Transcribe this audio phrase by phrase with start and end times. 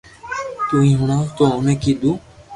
[0.67, 2.11] تو ھي ھڻاو تو اوڻي ڪيدو